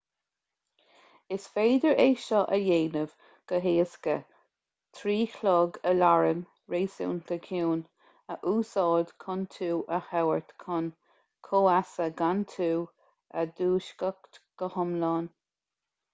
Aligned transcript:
is 1.39 1.43
féidir 1.55 1.99
é 2.03 2.05
seo 2.21 2.37
a 2.55 2.57
dhéanamh 2.69 3.11
go 3.51 3.57
héasca 3.65 4.13
trí 4.99 5.17
chlog 5.33 5.75
aláraim 5.91 6.39
réasúnta 6.75 7.37
ciúin 7.49 7.83
a 8.35 8.37
úsáid 8.53 9.13
chun 9.25 9.43
tú 9.57 9.69
a 9.97 9.99
thabhairt 10.07 10.55
chun 10.65 10.87
comhfheasa 11.49 12.07
gan 12.23 12.41
tú 12.55 12.71
a 13.43 13.45
dhúiseacht 13.61 14.41
go 14.63 14.71
hiomlán 14.77 15.29